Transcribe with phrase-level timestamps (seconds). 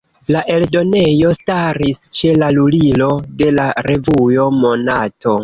[0.35, 3.11] La eldonejo staris ĉe la lulilo
[3.43, 5.37] de la revuo "Monato".